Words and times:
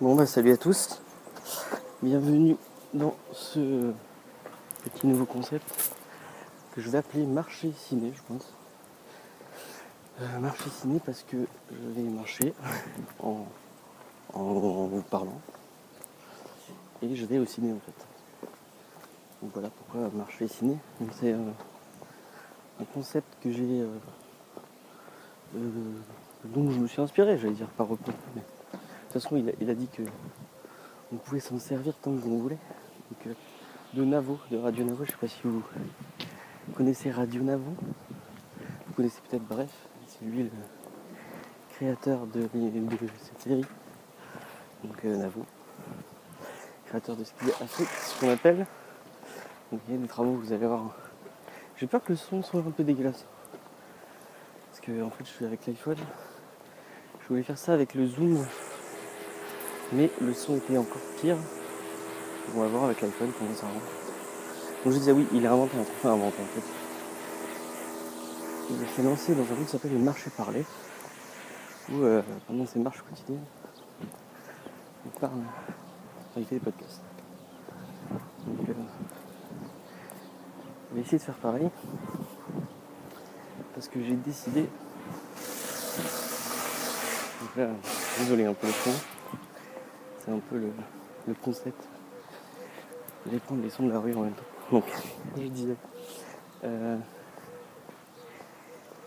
Bon 0.00 0.14
bah 0.14 0.26
salut 0.26 0.52
à 0.52 0.56
tous, 0.56 1.00
bienvenue 2.04 2.56
dans 2.94 3.16
ce 3.32 3.92
petit 4.84 5.08
nouveau 5.08 5.24
concept 5.24 5.92
que 6.72 6.80
je 6.80 6.88
vais 6.88 6.98
appeler 6.98 7.26
marché 7.26 7.72
ciné 7.72 8.12
je 8.14 8.22
pense. 8.28 8.54
Euh, 10.20 10.38
marché 10.38 10.70
ciné 10.70 11.00
parce 11.04 11.24
que 11.24 11.36
je 11.72 12.00
vais 12.00 12.08
marcher 12.08 12.54
en, 13.24 13.44
vous 14.34 15.02
parlant 15.10 15.40
et 17.02 17.16
je 17.16 17.26
vais 17.26 17.38
au 17.38 17.44
ciné 17.44 17.72
en 17.72 17.80
fait. 17.80 18.06
Donc 19.42 19.50
voilà 19.52 19.68
pourquoi 19.68 20.16
marché 20.16 20.46
ciné. 20.46 20.76
C'est 21.18 21.32
euh, 21.32 21.50
un 22.80 22.84
concept 22.94 23.26
que 23.42 23.50
j'ai 23.50 23.80
euh, 25.56 25.58
dont 26.44 26.70
je 26.70 26.78
me 26.78 26.86
suis 26.86 27.02
inspiré, 27.02 27.36
j'allais 27.36 27.54
dire 27.54 27.70
par 27.70 27.88
repos. 27.88 28.12
De 29.08 29.12
toute 29.14 29.22
façon, 29.22 29.42
il 29.58 29.70
a, 29.70 29.74
dit 29.74 29.88
que 29.88 30.02
on 31.10 31.16
pouvait 31.16 31.40
s'en 31.40 31.58
servir 31.58 31.94
tant 31.94 32.10
qu'on 32.10 32.38
voulait. 32.38 32.58
Donc, 33.10 33.34
de 33.94 34.04
Navo, 34.04 34.38
de 34.50 34.58
Radio 34.58 34.84
Navo, 34.84 35.06
je 35.06 35.12
sais 35.12 35.16
pas 35.16 35.28
si 35.28 35.40
vous 35.44 35.62
connaissez 36.76 37.10
Radio 37.10 37.42
Navo. 37.42 37.74
Vous 38.86 38.92
connaissez 38.92 39.22
peut-être 39.26 39.44
Bref, 39.44 39.70
c'est 40.06 40.26
lui 40.26 40.42
le 40.42 40.50
créateur 41.70 42.26
de, 42.26 42.42
cette 43.22 43.40
série. 43.40 43.64
Donc 44.84 45.02
euh, 45.06 45.16
Navo. 45.16 45.46
Créateur 46.84 47.16
de 47.16 47.22
est 47.22 47.62
Afrique, 47.62 47.88
ce 47.88 48.20
qu'on 48.20 48.30
appelle. 48.30 48.66
Donc 49.72 49.80
il 49.88 49.94
y 49.94 49.96
a 49.96 50.00
des 50.02 50.08
travaux, 50.08 50.32
vous 50.32 50.52
allez 50.52 50.66
voir. 50.66 50.94
J'ai 51.78 51.86
peur 51.86 52.04
que 52.04 52.12
le 52.12 52.18
son 52.18 52.42
soit 52.42 52.60
un 52.60 52.70
peu 52.70 52.84
dégueulasse. 52.84 53.24
Parce 54.70 54.80
que 54.80 55.02
en 55.02 55.08
fait 55.08 55.24
je 55.24 55.30
suis 55.30 55.46
avec 55.46 55.66
l'iPhone 55.66 55.96
je 57.28 57.34
voulais 57.34 57.44
faire 57.44 57.58
ça 57.58 57.74
avec 57.74 57.92
le 57.92 58.06
zoom, 58.06 58.42
mais 59.92 60.10
le 60.20 60.34
son 60.34 60.56
était 60.56 60.76
encore 60.76 61.00
pire. 61.20 61.36
On 62.54 62.60
va 62.60 62.66
voir 62.66 62.84
avec 62.84 63.00
l'iPhone 63.00 63.30
comment 63.38 63.54
ça 63.54 63.66
rend. 63.66 63.72
Donc 64.84 64.92
je 64.92 64.98
disais 64.98 65.12
oui, 65.12 65.26
il 65.32 65.46
a 65.46 65.52
inventé 65.52 65.76
un 65.78 65.82
truc, 65.82 65.96
enfin 65.98 66.12
inventé 66.12 66.36
en 66.42 66.46
fait. 66.46 66.62
Il 68.70 68.88
s'est 68.94 69.02
lancé 69.02 69.34
dans 69.34 69.42
un 69.42 69.46
truc 69.46 69.64
qui 69.64 69.72
s'appelle 69.72 69.92
le 69.92 69.98
marché 69.98 70.30
parlé, 70.36 70.64
où 71.90 72.02
euh, 72.02 72.22
pendant 72.46 72.66
ses 72.66 72.78
marches 72.78 73.02
quotidiennes, 73.02 73.44
il 75.06 75.10
parle, 75.18 75.40
fait 76.34 76.54
des 76.54 76.60
podcasts. 76.60 77.00
Donc 78.46 78.68
euh, 78.68 78.72
je 80.90 80.94
vais 80.96 81.00
essayer 81.00 81.18
de 81.18 81.22
faire 81.22 81.34
pareil, 81.36 81.70
parce 83.74 83.88
que 83.88 84.02
j'ai 84.02 84.14
décidé 84.16 84.68
désolé 88.18 88.44
un 88.44 88.54
peu 88.54 88.66
le 88.66 88.72
son. 88.72 89.17
C'est 90.28 90.34
un 90.34 90.40
peu 90.40 90.58
le, 90.58 91.34
concept. 91.42 91.88
Je 93.24 93.30
vais 93.30 93.38
prendre 93.38 93.62
les 93.62 93.70
sons 93.70 93.86
de 93.86 93.92
la 93.92 93.98
rue 93.98 94.14
en 94.14 94.24
même 94.24 94.34
temps. 94.34 94.42
Donc, 94.70 94.84
je 95.38 95.46
disais. 95.46 95.76
Euh, 96.64 96.98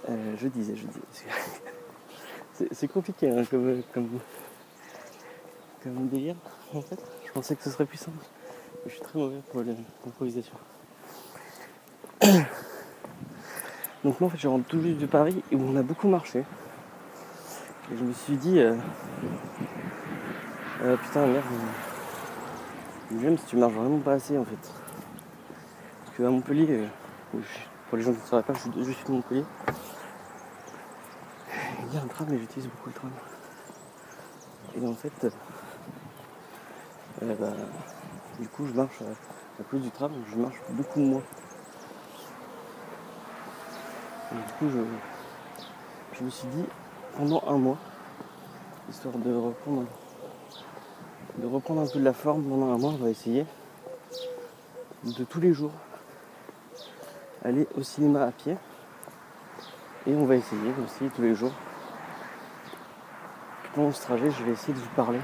euh, 0.10 0.36
je 0.38 0.48
disais, 0.48 0.76
je 0.76 0.88
disais. 0.88 1.02
C'est 2.72 2.88
compliqué 2.88 3.30
hein, 3.30 3.44
comme, 3.52 3.84
comme, 3.94 4.20
comme 5.84 6.08
délire 6.08 6.38
en 6.74 6.82
fait. 6.82 7.00
Je 7.26 7.32
pensais 7.32 7.56
que 7.56 7.64
ce 7.64 7.70
serait 7.70 7.86
plus 7.86 7.98
simple. 7.98 8.26
je 8.88 8.92
suis 8.92 9.02
très 9.02 9.20
mauvais 9.20 9.42
pour 9.52 9.62
l'improvisation. 9.62 10.56
Donc 14.04 14.20
moi 14.20 14.28
en 14.28 14.30
fait 14.30 14.40
je 14.40 14.48
rentre 14.48 14.68
tout 14.68 14.82
juste 14.82 14.98
de 14.98 15.06
Paris 15.06 15.44
où 15.52 15.58
on 15.58 15.76
a 15.76 15.84
beaucoup 15.84 16.08
marché. 16.08 16.40
Et 17.92 17.98
je 17.98 18.04
me 18.04 18.14
suis 18.14 18.38
dit, 18.38 18.60
euh, 18.60 18.76
euh, 20.84 20.98
putain, 20.98 21.26
merde, 21.28 21.46
j'aime 23.22 23.38
si 23.38 23.46
tu 23.46 23.56
marches 23.58 23.74
vraiment 23.74 24.00
pas 24.00 24.14
assez 24.14 24.38
en 24.38 24.46
fait. 24.46 24.74
Parce 26.06 26.18
que 26.18 26.24
à 26.24 26.30
Montpellier, 26.30 26.68
euh, 26.70 26.88
pour 27.90 27.98
les 27.98 28.04
gens 28.04 28.14
qui 28.14 28.22
ne 28.22 28.26
sauraient 28.26 28.44
pas, 28.44 28.54
je 28.54 28.60
suis, 28.60 28.72
je 28.78 28.92
suis 28.92 29.06
de 29.06 29.12
Montpellier. 29.12 29.46
Il 31.88 31.94
y 31.94 31.98
a 31.98 32.02
un 32.02 32.08
tram, 32.08 32.28
mais 32.30 32.40
j'utilise 32.40 32.68
beaucoup 32.70 32.90
le 32.90 32.94
tram. 32.94 33.12
Et 34.76 34.88
en 34.88 34.94
fait, 34.94 35.28
bah, 37.22 37.50
du 38.40 38.48
coup, 38.48 38.66
je 38.66 38.74
marche 38.74 39.02
à 39.60 39.64
cause 39.64 39.82
du 39.82 39.92
tram, 39.92 40.12
je 40.32 40.38
marche 40.38 40.56
beaucoup 40.70 41.00
moins. 41.00 41.22
Et 44.32 44.36
du 44.36 44.54
coup, 44.58 44.70
je, 44.70 46.18
je 46.18 46.24
me 46.24 46.30
suis 46.30 46.48
dit, 46.48 46.64
pendant 47.18 47.44
un 47.46 47.58
mois, 47.58 47.78
histoire 48.90 49.18
de 49.18 49.36
reprendre, 49.36 49.86
de 51.38 51.48
reprendre 51.48 51.82
un 51.82 51.88
peu 51.88 52.00
de 52.00 52.04
la 52.04 52.14
forme 52.14 52.44
pendant 52.44 52.74
un 52.74 52.78
mois, 52.78 52.92
on 52.92 53.04
va 53.04 53.10
essayer 53.10 53.46
de 55.04 55.24
tous 55.24 55.40
les 55.40 55.54
jours 55.54 55.72
aller 57.44 57.68
au 57.78 57.84
cinéma 57.84 58.24
à 58.24 58.32
pied. 58.32 58.56
Et 60.08 60.16
on 60.16 60.26
va 60.26 60.36
essayer 60.36 60.74
aussi 60.84 61.10
tous 61.16 61.22
les 61.22 61.36
jours. 61.36 61.54
Pendant 63.74 63.92
ce 63.92 64.02
trajet, 64.02 64.32
je 64.32 64.44
vais 64.44 64.52
essayer 64.52 64.74
de 64.74 64.80
vous 64.80 64.90
parler. 64.96 65.20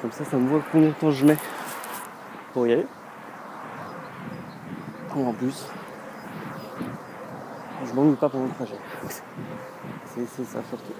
Comme 0.00 0.12
ça, 0.12 0.24
ça 0.24 0.36
me 0.36 0.48
voit 0.48 0.62
combien 0.70 0.88
de 0.88 0.94
temps 0.94 1.10
je 1.10 1.26
mets 1.26 1.36
pour 2.52 2.66
y 2.66 2.72
aller. 2.72 2.86
Et 5.16 5.24
en 5.24 5.32
plus, 5.32 5.66
je 7.84 7.92
m'ennuie 7.92 8.16
pas 8.16 8.28
pendant 8.28 8.46
le 8.46 8.50
trajet. 8.50 8.78
C'est 10.06 10.44
ça 10.44 10.60
surtout. 10.68 10.92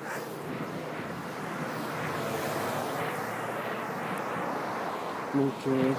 Donc 5.35 5.53
euh, 5.67 5.93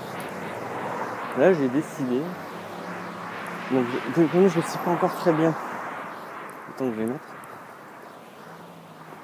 là 1.40 1.54
j'ai 1.54 1.68
décidé. 1.70 2.22
Donc 3.72 3.86
je, 4.16 4.40
ne 4.40 4.50
sais 4.50 4.78
pas 4.86 4.92
encore 4.92 5.16
très 5.16 5.34
bien 5.34 5.54
le 6.68 6.74
temps 6.78 6.86
que 6.86 6.96
je 6.96 7.00
vais 7.00 7.06
mettre. 7.06 7.26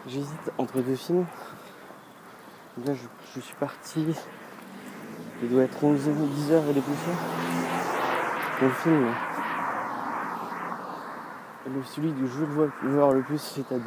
J'hésite 0.08 0.52
entre 0.58 0.80
deux 0.80 0.96
films. 0.96 1.26
là 2.86 2.94
je, 2.94 3.40
suis 3.40 3.56
parti. 3.56 4.16
Il 5.44 5.50
doit 5.50 5.64
être 5.64 5.84
11 5.84 6.00
10 6.00 6.52
heures 6.54 6.64
et 6.70 6.74
des 6.74 6.82
poussières. 6.82 7.16
Le 8.62 8.70
film 8.70 9.14
le, 11.68 11.84
celui 11.84 12.12
du 12.14 12.28
jeu 12.28 12.48
de 12.48 12.90
voir 12.90 13.12
le 13.12 13.22
plus 13.22 13.58
est 13.58 13.72
à, 13.72 13.78
10, 13.78 13.86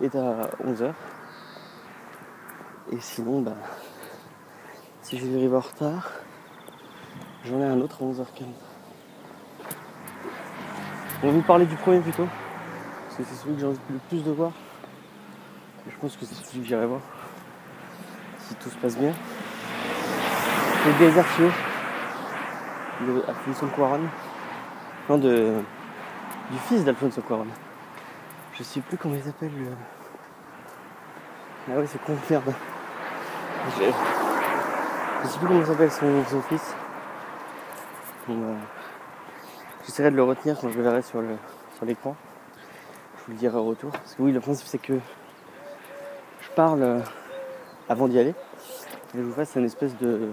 est 0.00 0.14
à 0.16 0.50
11h. 0.64 0.92
Et 2.92 3.00
sinon, 3.00 3.42
bah, 3.42 3.52
si 5.10 5.16
arriver 5.16 5.56
en 5.56 5.60
retard, 5.60 6.08
j'en 7.44 7.58
ai 7.58 7.64
un 7.64 7.80
autre 7.80 7.96
à 8.00 8.04
11h15. 8.04 8.44
On 11.22 11.26
va 11.26 11.32
vous 11.32 11.42
parler 11.42 11.66
du 11.66 11.74
premier 11.74 11.98
plutôt, 11.98 12.28
parce 13.06 13.16
que 13.16 13.24
c'est 13.24 13.42
celui 13.42 13.54
que 13.54 13.60
j'ai 13.60 13.66
envie 13.66 13.78
le 13.90 13.98
plus 14.08 14.22
de 14.22 14.30
voir. 14.30 14.52
Je 15.88 15.96
pense 16.00 16.16
que 16.16 16.24
c'est 16.24 16.36
celui 16.36 16.60
que 16.60 16.68
j'irai 16.68 16.86
voir, 16.86 17.00
si 18.38 18.54
tout 18.54 18.70
se 18.70 18.76
passe 18.76 18.96
bien. 18.96 19.12
Le 20.86 20.98
désert 20.98 21.26
de 23.00 23.24
Alfonso 23.26 23.66
Cuaron. 23.74 24.00
Non, 25.08 25.18
de, 25.18 25.54
du 26.52 26.58
fils 26.68 26.84
d'Alfonso 26.84 27.20
Cuaron. 27.20 27.46
Je 28.52 28.62
sais 28.62 28.80
plus 28.80 28.96
comment 28.96 29.16
il 29.16 29.22
s'appelle. 29.24 29.50
Le... 29.58 29.72
Ah 31.68 31.78
oui, 31.78 31.86
c'est 31.88 32.00
con. 32.04 32.16
Je... 35.22 35.28
sais 35.28 35.38
plus 35.38 35.48
comment 35.48 35.64
s'appelle 35.64 35.90
son, 35.90 36.42
fils. 36.42 36.74
Bon, 38.28 38.56
J'essaierai 39.84 40.10
de 40.10 40.16
le 40.16 40.22
retenir 40.22 40.58
quand 40.60 40.68
je 40.68 40.76
le 40.76 40.82
verrai 40.82 41.02
sur 41.02 41.22
l'écran. 41.82 42.14
je 43.18 43.24
vous 43.26 43.32
le 43.32 43.38
dirai 43.38 43.56
au 43.56 43.64
retour. 43.64 43.90
Parce 43.90 44.14
que 44.14 44.22
oui, 44.22 44.32
le 44.32 44.40
principe 44.40 44.66
c'est 44.66 44.78
que 44.78 44.98
je 46.40 46.50
parle 46.54 46.82
euh, 46.82 47.00
avant 47.88 48.08
d'y 48.08 48.18
aller. 48.18 48.34
Et 49.14 49.18
je 49.18 49.22
vous 49.22 49.32
fasse 49.32 49.54
une 49.56 49.64
espèce 49.64 49.96
de, 49.98 50.28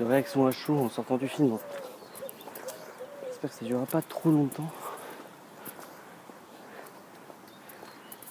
réaction 0.00 0.46
à 0.46 0.50
chaud 0.50 0.78
en 0.78 0.88
sortant 0.88 1.16
du 1.16 1.28
film. 1.28 1.58
J'espère 3.26 3.50
que 3.50 3.56
ça 3.56 3.64
ne 3.64 3.68
durera 3.68 3.86
pas 3.86 4.02
trop 4.02 4.30
longtemps. 4.30 4.70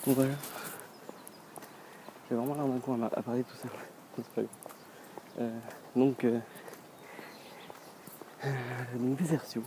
Donc 0.05 0.15
voilà. 0.15 0.33
J'ai 2.29 2.35
vraiment 2.35 2.55
l'air 2.55 2.65
d'un 2.65 2.79
coin 2.79 2.97
à, 3.03 3.21
parler 3.21 3.43
tout 3.43 3.55
ça. 3.55 3.67
Euh, 5.39 5.49
donc, 5.95 6.23
euh, 6.23 6.39
euh, 8.43 8.49
donc 8.95 9.17
Désertio, 9.17 9.61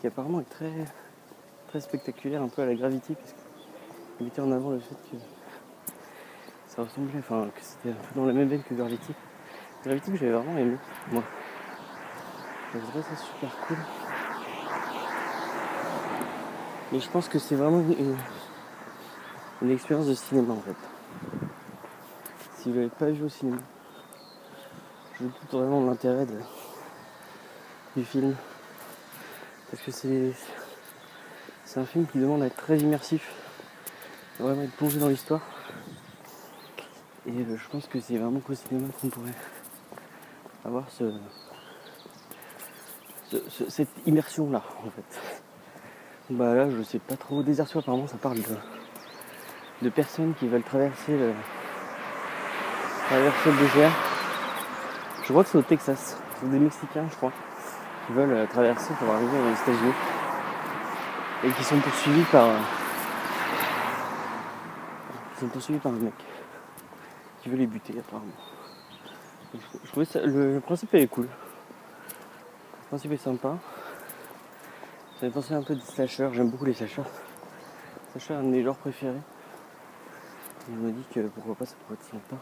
qui 0.00 0.08
apparemment 0.08 0.40
est 0.40 0.50
très, 0.50 0.72
très 1.68 1.80
spectaculaire, 1.80 2.42
un 2.42 2.48
peu 2.48 2.62
à 2.62 2.66
la 2.66 2.74
Gravity, 2.74 3.14
parce 3.14 3.32
qu'il 3.32 4.26
mettait 4.26 4.40
en 4.40 4.50
avant 4.50 4.70
le 4.70 4.80
fait 4.80 4.96
que 5.12 5.16
ça 6.66 6.82
ressemblait, 6.82 7.20
enfin 7.20 7.48
que 7.54 7.60
c'était 7.62 7.90
un 7.90 8.02
peu 8.02 8.14
dans 8.16 8.26
la 8.26 8.32
même 8.32 8.48
veine 8.48 8.64
que 8.64 8.74
Gravity. 8.74 9.14
Gravity 9.84 10.10
que 10.10 10.16
j'avais 10.16 10.32
vraiment 10.32 10.58
aimé, 10.58 10.76
moi. 11.12 11.22
Je 12.72 12.80
trouvais 12.80 13.02
ça 13.02 13.16
super 13.16 13.56
cool. 13.68 13.76
Mais 16.90 16.98
je 16.98 17.08
pense 17.08 17.28
que 17.28 17.38
c'est 17.38 17.54
vraiment 17.54 17.84
une, 19.62 19.70
expérience 19.70 20.08
de 20.08 20.14
cinéma 20.14 20.54
en 20.54 20.60
fait. 20.60 20.76
si 22.56 22.70
vous 22.70 22.76
l'avez 22.76 22.88
pas 22.88 23.10
vu 23.10 23.22
au 23.22 23.28
cinéma, 23.28 23.58
je 25.20 25.24
doute 25.24 25.34
vraiment 25.52 25.84
l'intérêt 25.84 26.26
du 27.96 28.04
film. 28.04 28.34
Parce 29.70 29.82
que 29.82 29.90
c'est, 29.92 30.32
un 31.76 31.84
film 31.84 32.06
qui 32.06 32.18
demande 32.18 32.42
à 32.42 32.46
être 32.46 32.56
très 32.56 32.78
immersif, 32.78 33.32
vraiment 34.38 34.62
être 34.62 34.76
plongé 34.76 34.98
dans 34.98 35.08
l'histoire. 35.08 35.40
Et 37.26 37.30
euh, 37.30 37.56
je 37.56 37.68
pense 37.70 37.86
que 37.86 38.00
c'est 38.00 38.18
vraiment 38.18 38.40
qu'au 38.40 38.54
cinéma 38.54 38.88
qu'on 39.00 39.08
pourrait 39.08 39.34
avoir 40.64 40.84
ce, 40.90 41.12
cette 43.68 43.88
immersion 44.06 44.50
là 44.50 44.62
en 44.86 44.90
fait. 44.90 45.20
Bah 46.30 46.54
là 46.54 46.68
je 46.70 46.82
sais 46.82 46.98
pas 46.98 47.16
trop. 47.16 47.42
Désertion 47.42 47.80
apparemment 47.80 48.06
ça 48.06 48.18
parle 48.18 48.38
de, 49.82 49.88
personnes 49.88 50.34
qui 50.34 50.46
veulent 50.48 50.62
traverser 50.62 51.16
le, 51.16 51.32
traverser 53.08 53.50
le 53.50 53.56
désert. 53.56 54.13
Je 55.24 55.30
crois 55.30 55.42
que 55.42 55.50
c'est 55.50 55.58
au 55.58 55.62
Texas. 55.62 56.16
C'est 56.40 56.50
des 56.50 56.58
Mexicains 56.58 57.06
je 57.10 57.16
crois. 57.16 57.32
Qui 58.06 58.12
veulent 58.12 58.32
euh, 58.32 58.46
traverser 58.46 58.92
pour 58.94 59.08
arriver 59.10 59.38
aux 59.38 59.52
États-Unis. 59.62 59.92
Et 61.44 61.50
qui 61.50 61.64
sont 61.64 61.78
poursuivis 61.78 62.24
par. 62.24 62.48
Ils 65.36 65.40
sont 65.40 65.48
poursuivis 65.48 65.80
par 65.80 65.92
un 65.92 65.96
mec 65.96 66.14
qui 67.44 67.50
veut 67.50 67.58
les 67.58 67.66
buter 67.66 67.94
apparemment. 67.98 68.32
Le, 69.94 70.60
principe 70.60 70.94
est 70.94 71.06
cool. 71.06 71.26
Le 71.26 72.88
principe 72.88 73.12
est 73.12 73.18
sympa. 73.18 73.58
Ça 75.14 75.20
fait 75.20 75.30
penser 75.30 75.52
un 75.52 75.62
peu 75.62 75.74
des 75.74 75.82
slashers, 75.82 76.30
j'aime 76.32 76.48
beaucoup 76.48 76.64
les 76.64 76.72
slashers. 76.72 77.02
Slasher 78.12 78.32
est 78.32 78.36
un 78.38 78.42
de 78.44 78.48
mes 78.48 78.62
genres 78.62 78.76
préférés. 78.76 79.12
Et 79.12 80.72
je 80.72 80.78
me 80.78 80.90
dis 80.90 81.04
que 81.14 81.20
pourquoi 81.28 81.54
pas 81.54 81.66
ça 81.66 81.74
pourrait 81.86 81.98
être 82.00 82.10
sympa. 82.10 82.36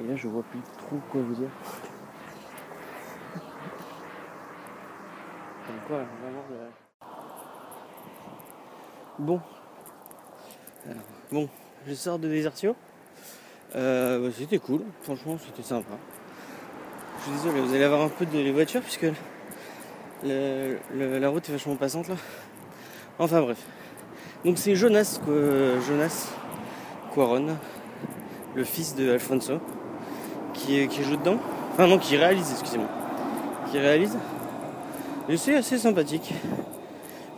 Et 0.00 0.04
là 0.06 0.16
je 0.16 0.28
vois 0.28 0.42
plus 0.42 0.60
trop 0.78 0.96
quoi 1.10 1.20
vous 1.20 1.34
dire. 1.34 1.50
vraiment 5.88 6.42
Bon. 9.18 9.40
bon, 11.30 11.48
je 11.86 11.94
sors 11.94 12.18
de 12.18 12.28
Désertio. 12.28 12.74
Euh, 13.74 14.26
bah, 14.26 14.34
c'était 14.36 14.58
cool, 14.58 14.82
franchement 15.02 15.38
c'était 15.38 15.62
sympa. 15.62 15.94
Je 17.18 17.22
suis 17.24 17.32
désolé, 17.32 17.60
vous 17.60 17.74
allez 17.74 17.84
avoir 17.84 18.02
un 18.02 18.08
peu 18.08 18.26
de 18.26 18.50
voitures 18.50 18.82
puisque 18.82 19.06
la 20.24 21.28
route 21.28 21.48
est 21.48 21.52
vachement 21.52 21.76
passante 21.76 22.08
là. 22.08 22.16
Enfin 23.18 23.40
bref. 23.42 23.62
Donc 24.44 24.58
c'est 24.58 24.74
Jonas, 24.74 25.20
Jonas 25.26 26.32
Quaron, 27.14 27.56
le 28.54 28.64
fils 28.64 28.94
de 28.94 29.10
Alfonso, 29.10 29.60
qui, 30.54 30.86
qui 30.88 31.02
joue 31.02 31.16
dedans. 31.16 31.38
Enfin 31.72 31.86
non, 31.86 31.98
qui 31.98 32.16
réalise, 32.16 32.50
excusez-moi. 32.52 32.88
Qui 33.70 33.78
réalise. 33.78 34.16
Et 35.28 35.36
c'est 35.36 35.56
assez 35.56 35.78
sympathique. 35.78 36.34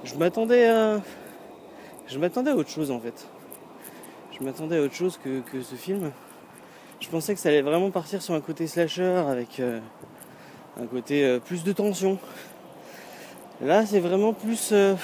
Je 0.05 0.15
m'attendais 0.17 0.67
à 0.67 1.01
je 2.07 2.19
m'attendais 2.19 2.51
à 2.51 2.55
autre 2.55 2.69
chose 2.69 2.91
en 2.91 3.01
fait. 3.01 3.27
Je 4.39 4.45
m'attendais 4.45 4.77
à 4.77 4.83
autre 4.83 4.95
chose 4.95 5.19
que, 5.23 5.63
ce 5.63 5.75
film. 5.75 6.11
Je 7.01 7.09
pensais 7.09 7.35
que 7.35 7.41
ça 7.41 7.49
allait 7.49 7.63
vraiment 7.63 7.91
partir 7.91 8.21
sur 8.21 8.35
un 8.35 8.41
côté 8.41 8.67
slasher 8.67 9.23
avec 9.29 9.61
euh, 9.61 9.81
un 10.81 10.87
côté 10.87 11.25
euh, 11.25 11.39
plus 11.39 11.65
de 11.65 11.73
tension. 11.73 12.19
Là, 13.63 13.87
c'est 13.87 14.01
vraiment 14.01 14.33
plus. 14.33 14.71
Euh, 14.73 14.95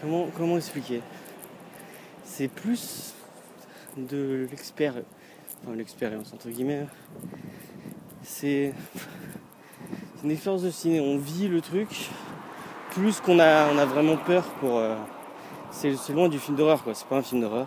comment, 0.00 0.28
comment 0.36 0.56
expliquer? 0.56 1.00
C'est 2.24 2.48
plus 2.48 3.15
de 3.96 4.46
l'expérience. 4.50 5.04
Enfin, 5.62 5.74
l'expérience, 5.76 6.32
entre 6.32 6.48
guillemets. 6.48 6.86
C'est 8.22 8.74
une 10.24 10.30
expérience 10.30 10.62
de 10.62 10.70
ciné. 10.70 11.00
On 11.00 11.18
vit 11.18 11.48
le 11.48 11.60
truc 11.60 11.88
plus 12.90 13.20
qu'on 13.20 13.38
a, 13.38 13.68
on 13.72 13.78
a 13.78 13.84
vraiment 13.84 14.16
peur 14.16 14.44
pour. 14.60 14.78
Euh, 14.78 14.96
c'est, 15.70 15.94
loin 16.10 16.28
du 16.28 16.38
film 16.38 16.56
d'horreur, 16.56 16.82
quoi. 16.82 16.94
C'est 16.94 17.06
pas 17.06 17.16
un 17.16 17.22
film 17.22 17.42
d'horreur. 17.42 17.66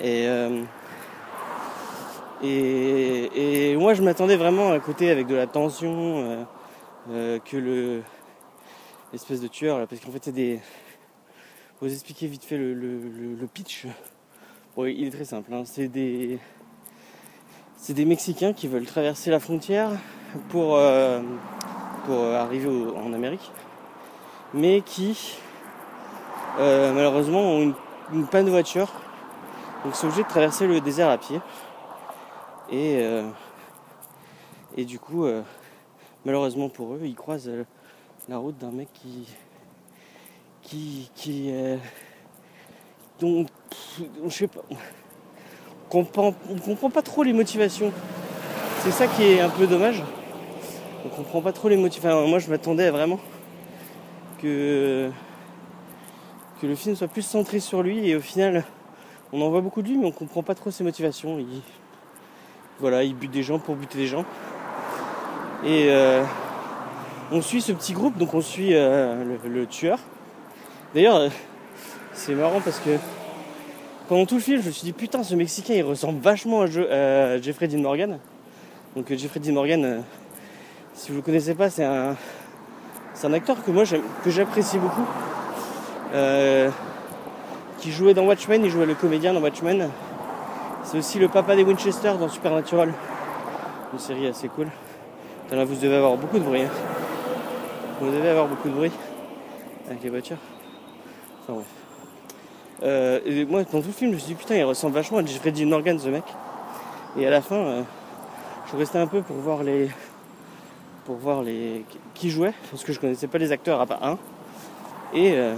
Et, 0.00 0.26
euh, 0.26 0.62
et, 2.42 3.76
moi, 3.76 3.94
je 3.94 4.02
m'attendais 4.02 4.36
vraiment 4.36 4.70
à 4.70 4.80
côté 4.80 5.10
avec 5.10 5.26
de 5.26 5.34
la 5.34 5.46
tension 5.46 6.46
euh, 7.10 7.38
que 7.40 7.56
le 7.56 8.02
l'espèce 9.12 9.40
de 9.40 9.48
tueur, 9.48 9.78
là, 9.78 9.86
parce 9.86 10.00
qu'en 10.00 10.10
fait, 10.10 10.24
c'est 10.24 10.32
des. 10.32 10.60
Vous 11.80 11.92
expliquer 11.92 12.26
vite 12.26 12.44
fait 12.44 12.58
le, 12.58 13.46
pitch. 13.52 13.86
Bon, 14.78 14.86
il 14.86 15.08
est 15.08 15.10
très 15.10 15.26
simple. 15.26 15.52
Hein. 15.52 15.64
C'est 15.66 15.88
des. 15.88 16.38
C'est 17.76 17.94
des 17.94 18.06
Mexicains 18.06 18.54
qui 18.54 18.68
veulent 18.68 18.86
traverser 18.86 19.30
la 19.30 19.40
frontière 19.40 19.90
pour, 20.48 20.80
pour 22.06 22.24
arriver 22.24 22.68
en 22.96 23.12
Amérique 23.12 23.52
mais 24.54 24.80
qui 24.80 25.36
euh, 26.58 26.92
malheureusement 26.92 27.40
ont 27.40 27.74
une, 28.12 28.26
panne 28.26 28.46
de 28.46 28.50
voiture. 28.50 28.92
Donc 29.84 29.94
sont 29.94 30.06
obligés 30.06 30.24
de 30.24 30.28
traverser 30.28 30.66
le 30.66 30.80
désert 30.80 31.08
à 31.08 31.18
pied. 31.18 31.40
Et, 32.70 32.98
euh, 33.02 33.28
et 34.76 34.84
du 34.84 34.98
coup, 34.98 35.24
euh, 35.24 35.42
malheureusement 36.24 36.68
pour 36.68 36.94
eux, 36.94 37.00
ils 37.04 37.14
croisent 37.14 37.50
la 38.28 38.38
route 38.38 38.58
d'un 38.58 38.72
mec 38.72 38.88
qui. 38.92 39.28
qui. 40.62 41.10
qui. 41.14 41.52
Dont. 43.20 43.46
je 44.24 44.30
sais 44.30 44.46
pas. 44.46 44.60
On 44.70 45.88
comprend, 45.90 46.34
comprend 46.64 46.90
pas 46.90 47.02
trop 47.02 47.22
les 47.22 47.32
motivations. 47.32 47.92
C'est 48.80 48.90
ça 48.90 49.06
qui 49.06 49.24
est 49.24 49.40
un 49.40 49.48
peu 49.48 49.66
dommage. 49.66 50.02
On 51.04 51.08
comprend 51.08 51.40
pas 51.40 51.52
trop 51.52 51.68
les 51.68 51.76
motivations. 51.76 52.26
Moi 52.28 52.38
je 52.38 52.50
m'attendais 52.50 52.90
vraiment 52.90 53.18
que, 54.40 55.10
le 56.62 56.74
film 56.74 56.96
soit 56.96 57.08
plus 57.08 57.22
centré 57.22 57.60
sur 57.60 57.82
lui 57.82 58.08
et 58.08 58.16
au 58.16 58.20
final 58.20 58.64
on 59.32 59.40
en 59.42 59.48
voit 59.48 59.60
beaucoup 59.60 59.80
de 59.80 59.88
lui 59.88 59.96
mais 59.96 60.06
on 60.06 60.12
comprend 60.12 60.42
pas 60.42 60.54
trop 60.54 60.70
ses 60.70 60.84
motivations. 60.84 61.38
Il, 61.38 61.62
voilà, 62.80 63.02
il 63.02 63.14
bute 63.14 63.30
des 63.30 63.42
gens 63.42 63.58
pour 63.58 63.74
buter 63.74 63.98
des 63.98 64.06
gens. 64.06 64.24
Et 65.64 65.86
euh, 65.88 66.22
on 67.32 67.42
suit 67.42 67.60
ce 67.60 67.72
petit 67.72 67.92
groupe, 67.92 68.16
donc 68.16 68.34
on 68.34 68.40
suit 68.40 68.74
euh, 68.74 69.36
le, 69.44 69.66
tueur. 69.66 69.98
D'ailleurs, 70.94 71.30
c'est 72.12 72.34
marrant 72.34 72.60
parce 72.60 72.78
que 72.80 72.90
pendant 74.08 74.26
tout 74.26 74.36
le 74.36 74.40
film, 74.40 74.62
je 74.62 74.66
me 74.66 74.72
suis 74.72 74.84
dit 74.84 74.92
putain, 74.92 75.22
ce 75.22 75.34
Mexicain 75.34 75.74
il 75.74 75.82
ressemble 75.82 76.20
vachement 76.20 76.62
à, 76.62 77.38
Jeffrey 77.38 77.68
Dean 77.68 77.80
Morgan. 77.82 78.18
Donc 78.96 79.12
Jeffrey 79.12 79.40
Dean 79.40 79.52
Morgan, 79.52 80.02
si 80.94 81.10
vous 81.10 81.16
le 81.16 81.22
connaissez 81.22 81.54
pas, 81.54 81.70
c'est 81.70 81.84
un, 81.84 82.16
acteur 83.32 83.62
que 83.62 83.70
moi 83.70 83.84
que 84.24 84.30
j'apprécie 84.30 84.78
beaucoup. 84.78 85.06
Euh, 86.14 86.70
qui 87.78 87.92
jouait 87.92 88.14
dans 88.14 88.24
Watchmen, 88.24 88.64
il 88.64 88.70
jouait 88.70 88.86
le 88.86 88.94
comédien 88.94 89.32
dans 89.32 89.40
Watchmen. 89.40 89.90
C'est 90.84 90.98
aussi 90.98 91.18
le 91.18 91.28
papa 91.28 91.54
des 91.54 91.62
Winchester 91.62 92.12
dans 92.18 92.28
Supernatural. 92.28 92.92
Une 93.92 93.98
série 93.98 94.26
assez 94.26 94.48
cool. 94.48 94.68
Là, 95.50 95.64
vous 95.64 95.74
devez 95.74 95.96
avoir 95.96 96.16
beaucoup 96.16 96.38
de 96.38 96.44
bruit. 96.44 96.62
Hein. 96.62 96.70
Vous 98.00 98.10
devez 98.10 98.28
avoir 98.28 98.46
beaucoup 98.46 98.68
de 98.68 98.74
bruit 98.74 98.92
avec 99.88 100.02
les 100.02 100.10
voitures. 100.10 100.36
Enfin 101.42 101.54
bref. 101.54 101.77
Euh, 102.82 103.46
moi, 103.46 103.64
dans 103.64 103.80
tout 103.80 103.88
le 103.88 103.92
film, 103.92 104.10
je 104.10 104.16
me 104.16 104.20
suis 104.20 104.28
dit 104.28 104.34
putain, 104.34 104.56
il 104.56 104.64
ressemble 104.64 104.94
vachement 104.94 105.18
à 105.18 105.24
Jeffrey 105.24 105.52
Morgan, 105.64 105.98
ce 105.98 106.08
mec. 106.08 106.24
Et 107.18 107.26
à 107.26 107.30
la 107.30 107.40
fin, 107.40 107.56
euh, 107.56 107.82
je 108.70 108.76
restais 108.76 108.98
un 108.98 109.06
peu 109.06 109.22
pour 109.22 109.36
voir 109.36 109.62
les, 109.62 109.88
pour 111.04 111.16
voir 111.16 111.42
les 111.42 111.84
qui 112.14 112.30
jouait, 112.30 112.52
parce 112.70 112.84
que 112.84 112.92
je 112.92 113.00
connaissais 113.00 113.28
pas 113.28 113.38
les 113.38 113.50
acteurs 113.50 113.80
à 113.80 113.86
part 113.86 114.04
un. 114.04 114.18
Et, 115.14 115.32
euh, 115.32 115.54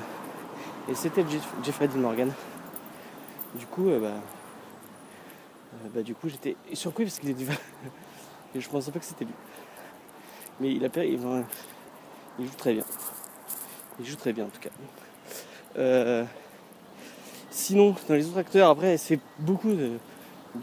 et 0.88 0.94
c'était 0.94 1.24
Jeffrey 1.64 1.88
Morgan. 1.96 2.32
Du 3.56 3.66
coup, 3.66 3.88
euh, 3.88 3.98
bah, 3.98 4.06
euh, 5.74 5.88
bah, 5.92 6.02
du 6.02 6.14
coup, 6.14 6.28
j'étais 6.28 6.56
surpris 6.72 7.04
parce 7.04 7.18
qu'il 7.18 7.30
était. 7.30 7.44
et 8.54 8.60
je 8.60 8.68
pensais 8.68 8.92
pas 8.92 9.00
que 9.00 9.04
c'était 9.04 9.24
lui. 9.24 9.34
Mais 10.60 10.72
il 10.74 10.84
a 10.84 11.04
il, 11.04 11.18
il 12.38 12.46
joue 12.46 12.56
très 12.56 12.74
bien. 12.74 12.84
Il 13.98 14.06
joue 14.06 14.16
très 14.16 14.32
bien 14.32 14.44
en 14.44 14.48
tout 14.48 14.60
cas. 14.60 14.70
Sinon, 17.50 17.94
dans 18.08 18.14
les 18.14 18.26
autres 18.26 18.38
acteurs, 18.38 18.70
après, 18.70 18.96
c'est 18.96 19.18
beaucoup 19.38 19.72
de, 19.74 19.98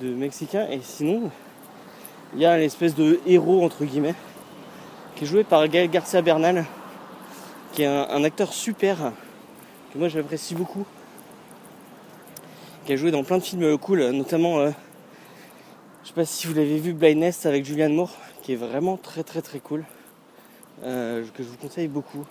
Mexicains. 0.01 0.67
Et 0.69 0.79
sinon, 0.81 1.31
il 2.33 2.41
y 2.41 2.45
a 2.45 2.57
l'espèce 2.57 2.95
de 2.95 3.19
héros 3.25 3.63
entre 3.63 3.85
guillemets 3.85 4.15
qui 5.15 5.23
est 5.23 5.27
joué 5.27 5.43
par 5.43 5.67
Gaël 5.67 5.89
Garcia 5.89 6.21
Bernal, 6.21 6.65
qui 7.71 7.81
est 7.81 7.87
un, 7.87 8.23
acteur 8.23 8.53
super, 8.53 9.11
que 9.91 9.97
moi 9.97 10.09
j'apprécie 10.09 10.53
beaucoup, 10.53 10.85
qui 12.85 12.93
a 12.93 12.95
joué 12.97 13.09
dans 13.09 13.23
plein 13.23 13.39
de 13.39 13.43
films 13.43 13.79
cool, 13.79 14.11
notamment, 14.11 14.59
euh, 14.59 14.69
je 16.03 16.09
sais 16.09 16.13
pas 16.13 16.23
si 16.23 16.45
vous 16.45 16.53
l'avez 16.53 16.77
vu, 16.77 16.93
Blindness 16.93 17.47
avec 17.47 17.65
Julianne 17.65 17.95
Moore, 17.95 18.11
qui 18.43 18.53
est 18.53 18.57
vraiment 18.57 18.95
très 18.95 19.23
très 19.23 19.41
très 19.41 19.59
cool, 19.59 19.85
euh, 20.83 21.25
que 21.33 21.41
je 21.41 21.47
vous 21.47 21.57
conseille 21.57 21.87
beaucoup. 21.87 22.25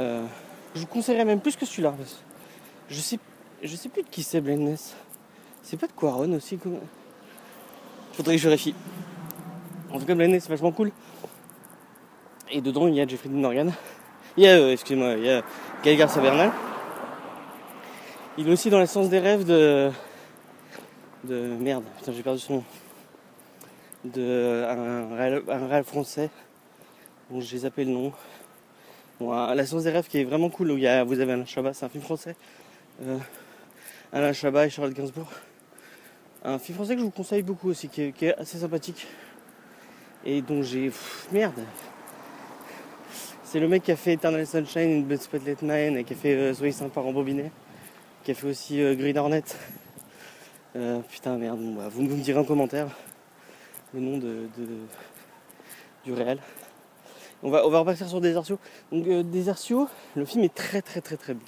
Euh, 0.00 0.26
Je 0.74 0.80
vous 0.82 0.86
conseillerais 0.86 1.24
même 1.24 1.40
plus 1.40 1.56
que 1.56 1.64
celui-là. 1.64 1.94
Je 2.88 3.00
sais, 3.00 3.18
je 3.62 3.76
sais 3.76 3.88
plus 3.88 4.02
de 4.02 4.08
qui 4.08 4.22
c'est 4.22 4.40
Blindness. 4.40 4.96
C'est 5.62 5.76
pas 5.76 5.86
de 5.86 5.92
Quaron 5.92 6.32
aussi 6.32 6.56
comment... 6.56 6.80
Faudrait 8.12 8.36
que 8.36 8.40
je 8.40 8.48
vérifie. 8.48 8.74
En 9.92 9.98
tout 9.98 10.06
cas, 10.06 10.14
Blindness 10.14 10.44
c'est 10.44 10.50
vachement 10.50 10.72
cool. 10.72 10.90
Et 12.50 12.60
dedans, 12.60 12.86
il 12.88 12.94
y 12.94 13.00
a 13.00 13.06
Jeffrey 13.06 13.28
Dean 13.28 13.38
Morgan. 13.38 13.72
Il 14.36 14.44
y 14.44 14.46
a, 14.46 14.52
euh, 14.52 14.72
excusez-moi, 14.72 15.14
il 15.14 15.24
y 15.24 15.30
a 15.30 15.42
Gaël 15.84 15.98
Garcia 15.98 16.22
Bernal. 16.22 16.50
Il 18.38 18.48
est 18.48 18.52
aussi 18.52 18.70
dans 18.70 18.78
l'essence 18.78 19.08
des 19.10 19.18
rêves 19.18 19.44
de. 19.44 19.90
de. 21.24 21.40
merde, 21.60 21.84
putain, 21.98 22.12
j'ai 22.12 22.22
perdu 22.22 22.38
son 22.38 22.54
nom. 22.54 22.64
De. 24.04 24.64
un 24.66 25.16
réel, 25.16 25.42
un 25.48 25.82
français. 25.82 26.30
Bon, 27.28 27.40
j'ai 27.40 27.58
zappé 27.58 27.84
le 27.84 27.90
nom. 27.90 28.12
Bon, 29.20 29.52
l'essence 29.52 29.82
des 29.82 29.90
rêves 29.90 30.06
qui 30.08 30.20
est 30.20 30.24
vraiment 30.24 30.48
cool. 30.48 30.70
Où 30.70 30.76
il 30.76 30.84
y 30.84 30.86
a, 30.86 31.04
vous 31.04 31.20
avez 31.20 31.32
Alain 31.32 31.44
Chabat, 31.44 31.74
c'est 31.74 31.84
un 31.84 31.88
film 31.90 32.04
français. 32.04 32.36
Euh, 33.02 33.18
Alain 34.12 34.32
Chabat 34.32 34.66
et 34.66 34.70
Charlotte 34.70 34.94
Gainsbourg. 34.94 35.30
Un 36.42 36.58
film 36.58 36.76
français 36.76 36.94
que 36.94 37.00
je 37.00 37.04
vous 37.04 37.10
conseille 37.10 37.42
beaucoup 37.42 37.68
aussi, 37.68 37.88
qui 37.88 38.02
est, 38.02 38.34
assez 38.36 38.58
sympathique. 38.58 39.06
Et 40.24 40.42
dont 40.42 40.62
j'ai. 40.62 40.90
merde, 41.30 41.64
c'est 43.44 43.60
le 43.60 43.68
mec 43.68 43.84
qui 43.84 43.92
a 43.92 43.96
fait 43.96 44.14
Eternal 44.14 44.46
Sunshine, 44.46 44.90
une 44.90 45.04
Blood 45.04 45.20
Spotlight 45.20 45.62
Man, 45.62 45.96
et 45.96 46.04
qui 46.04 46.14
a 46.14 46.16
fait 46.16 46.54
Soyez 46.54 46.72
sympa 46.72 47.00
en 47.00 47.12
bobinet, 47.12 47.52
qui 48.24 48.32
a 48.32 48.34
fait 48.34 48.48
aussi 48.48 48.82
euh, 48.82 48.94
Green 48.94 49.16
Hornet. 49.16 49.44
Euh, 50.76 51.00
putain, 51.00 51.36
merde, 51.38 51.60
bah, 51.76 51.88
vous, 51.88 52.02
me 52.02 52.14
direz 52.20 52.38
en 52.38 52.44
commentaire 52.44 52.88
le 53.94 54.00
nom 54.00 54.18
de, 54.18 54.48
du 56.04 56.12
réel. 56.12 56.40
On 57.42 57.50
va, 57.50 57.64
on 57.64 57.70
va 57.70 57.78
repartir 57.78 58.08
sur 58.08 58.20
Desertio. 58.20 58.58
Donc, 58.90 59.06
euh, 59.06 59.22
Desertio, 59.22 59.88
le 60.16 60.24
film 60.24 60.44
est 60.44 60.54
très 60.54 60.82
très 60.82 61.00
très 61.00 61.16
très 61.16 61.34
beau. 61.34 61.44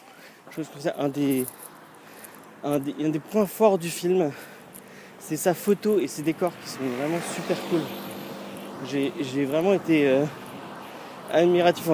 Je 0.50 0.62
trouve 0.62 0.80
c'est 0.80 0.95
un 0.97 1.09
des, 1.09 1.47
un 2.64 2.78
des, 2.78 2.95
un 3.02 3.09
des 3.09 3.21
points 3.21 3.47
forts 3.47 3.78
du 3.78 3.88
film. 3.88 4.33
C'est 5.19 5.37
sa 5.37 5.54
photo 5.54 5.99
et 5.99 6.07
ses 6.07 6.23
décors 6.23 6.52
qui 6.62 6.71
sont 6.71 6.80
vraiment 6.99 7.21
super 7.35 7.57
cool. 7.69 7.80
J'ai 8.87 9.45
vraiment 9.45 9.75
été 9.75 10.25
admiratif. 11.30 11.85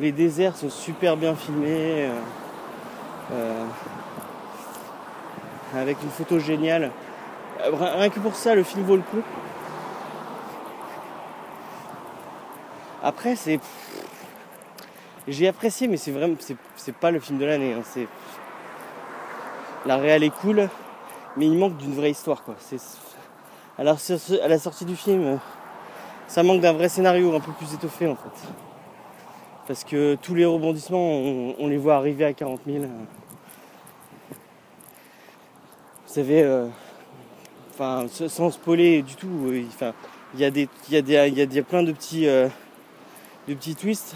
les 0.00 0.12
déserts 0.12 0.56
sont 0.56 0.70
super 0.70 1.16
bien 1.16 1.34
filmés. 1.34 2.06
Euh, 2.06 2.10
euh, 3.32 3.64
avec 5.74 6.02
une 6.02 6.10
photo 6.10 6.38
géniale. 6.38 6.90
Euh, 7.60 7.70
rien 7.72 8.08
que 8.08 8.20
pour 8.20 8.36
ça, 8.36 8.54
le 8.54 8.62
film 8.62 8.84
vaut 8.84 8.96
le 8.96 9.02
coup. 9.02 9.22
Après, 13.02 13.36
c'est. 13.36 13.60
J'ai 15.28 15.48
apprécié, 15.48 15.88
mais 15.88 15.96
c'est 15.96 16.12
vraiment. 16.12 16.36
C'est 16.76 16.94
pas 16.94 17.10
le 17.10 17.20
film 17.20 17.38
de 17.38 17.44
l'année. 17.44 17.72
Hein. 17.72 17.82
C'est. 17.84 18.06
La 19.84 19.96
réelle 19.96 20.24
est 20.24 20.34
cool, 20.34 20.68
mais 21.36 21.46
il 21.46 21.56
manque 21.56 21.76
d'une 21.76 21.94
vraie 21.94 22.10
histoire, 22.10 22.42
quoi. 22.42 22.56
À 23.78 23.84
la 23.84 24.58
sortie 24.58 24.84
du 24.84 24.96
film, 24.96 25.38
ça 26.28 26.42
manque 26.42 26.60
d'un 26.60 26.72
vrai 26.72 26.88
scénario 26.88 27.34
un 27.34 27.40
peu 27.40 27.52
plus 27.52 27.72
étoffé 27.74 28.06
en 28.08 28.16
fait. 28.16 28.48
Parce 29.66 29.84
que 29.84 30.16
tous 30.16 30.34
les 30.34 30.44
rebondissements, 30.44 30.98
on, 31.58 31.66
les 31.66 31.76
voit 31.76 31.96
arriver 31.96 32.24
à 32.24 32.32
40 32.32 32.60
000. 32.66 32.84
Vous 32.84 32.86
savez, 36.06 36.42
euh, 36.42 36.68
enfin, 37.74 38.06
sans 38.08 38.50
spoiler 38.50 39.02
du 39.02 39.16
tout, 39.16 39.28
euh, 39.46 39.64
enfin, 39.68 39.92
il 40.34 40.40
y 40.40 40.44
a 40.44 40.50
des, 40.50 40.68
y 40.88 40.96
a 40.96 41.02
des, 41.02 41.30
y 41.30 41.58
a, 41.58 41.62
plein 41.62 41.82
de 41.82 41.92
petits, 41.92 42.28
euh, 42.28 42.48
de 43.48 43.54
petits 43.54 43.74
twists 43.74 44.14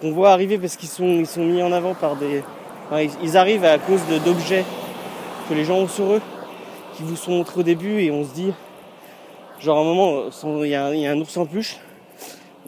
qu'on 0.00 0.12
voit 0.12 0.30
arriver 0.30 0.58
parce 0.58 0.76
qu'ils 0.76 0.88
sont, 0.88 1.24
mis 1.38 1.62
en 1.62 1.72
avant 1.72 1.94
par 1.94 2.16
des, 2.16 2.42
ils, 3.22 3.36
arrivent 3.36 3.64
à 3.64 3.78
cause 3.78 4.00
d'objets 4.24 4.64
que 5.48 5.54
les 5.54 5.64
gens 5.64 5.76
ont 5.76 5.88
sur 5.88 6.12
eux, 6.12 6.22
qui 6.94 7.02
vous 7.02 7.16
sont 7.16 7.32
montrés 7.32 7.60
au 7.60 7.64
début 7.64 8.00
et 8.00 8.10
on 8.10 8.24
se 8.24 8.34
dit, 8.34 8.52
Genre 9.60 9.76
à 9.76 9.80
un 9.80 9.84
moment, 9.84 10.30
il 10.62 10.68
y, 10.68 10.74
a 10.76 10.86
un 10.86 11.20
ours 11.20 11.36
en 11.36 11.44
peluche. 11.44 11.78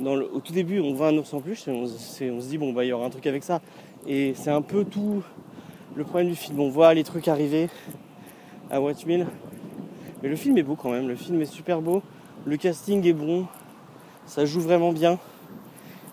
Au 0.04 0.40
tout 0.40 0.52
début, 0.52 0.80
on 0.80 0.92
voit 0.92 1.08
un 1.08 1.16
ours 1.18 1.32
en 1.32 1.40
peluche 1.40 1.68
et 1.68 1.70
on, 1.70 1.86
se 1.86 2.48
dit 2.48 2.58
bon 2.58 2.72
bah 2.72 2.84
il 2.84 2.88
y 2.88 2.92
aura 2.92 3.06
un 3.06 3.10
truc 3.10 3.26
avec 3.28 3.44
ça. 3.44 3.60
Et 4.08 4.34
c'est 4.34 4.50
un 4.50 4.62
peu 4.62 4.84
tout 4.84 5.22
le 5.94 6.02
problème 6.02 6.30
du 6.30 6.34
film. 6.34 6.58
On 6.58 6.68
voit 6.68 6.92
les 6.94 7.04
trucs 7.04 7.28
arriver 7.28 7.68
à 8.72 8.80
Watchmen. 8.80 9.28
Mais 10.22 10.28
le 10.28 10.34
film 10.34 10.58
est 10.58 10.64
beau 10.64 10.74
quand 10.74 10.90
même. 10.90 11.06
Le 11.06 11.14
film 11.14 11.40
est 11.40 11.46
super 11.46 11.80
beau. 11.80 12.02
Le 12.44 12.56
casting 12.56 13.06
est 13.06 13.12
bon. 13.12 13.46
Ça 14.26 14.44
joue 14.44 14.60
vraiment 14.60 14.92
bien. 14.92 15.18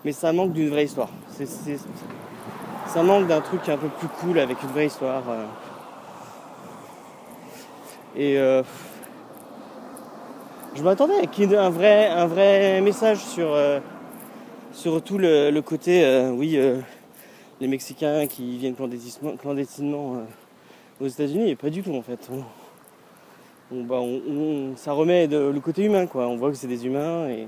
Mais 0.08 0.12
ça 0.12 0.32
manque 0.32 0.54
d'une 0.54 0.70
vraie 0.70 0.86
histoire. 0.86 1.10
ça 2.86 3.02
manque 3.02 3.26
d'un 3.26 3.42
truc 3.42 3.68
un 3.68 3.76
peu 3.76 3.88
plus 3.88 4.08
cool 4.08 4.38
avec 4.38 4.62
une 4.62 4.70
vraie 4.70 4.86
histoire. 4.86 5.22
Euh. 5.28 5.44
Et 8.16 8.38
euh, 8.38 8.62
je 10.74 10.82
m'attendais 10.82 11.26
qu'il 11.26 11.50
y 11.50 11.52
ait 11.52 11.58
un 11.58 11.68
vrai, 11.68 12.08
un 12.08 12.24
vrai 12.24 12.80
message 12.80 13.18
sur, 13.18 13.52
euh, 13.52 13.80
sur 14.72 15.02
tout 15.02 15.18
le, 15.18 15.60
côté, 15.60 16.30
oui, 16.32 16.58
les 17.60 17.68
Mexicains 17.68 18.26
qui 18.26 18.56
viennent 18.56 18.76
clandestinement, 19.38 20.22
aux 21.02 21.06
États-Unis, 21.06 21.50
et 21.50 21.54
pas 21.54 21.68
du 21.68 21.82
tout 21.82 21.94
en 21.94 22.00
fait. 22.00 22.30
Bah, 23.70 24.00
ça 24.76 24.92
remet 24.92 25.26
le 25.26 25.60
côté 25.60 25.84
humain, 25.84 26.06
quoi. 26.06 26.28
On 26.28 26.36
voit 26.36 26.48
que 26.48 26.56
c'est 26.56 26.66
des 26.66 26.86
humains, 26.86 27.28
et 27.28 27.46